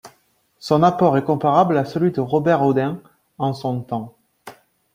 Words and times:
Son 0.57 0.81
apport 0.81 1.15
est 1.19 1.23
comparable 1.23 1.77
à 1.77 1.85
celui 1.85 2.11
de 2.11 2.21
Robert-Houdin 2.21 2.99
en 3.37 3.53
son 3.53 3.81
temps. 3.81 4.17